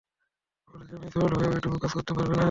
[0.67, 2.39] কলেজের প্রিন্সিপাল হয়েও এটুকু কাজ করতে পারবে না।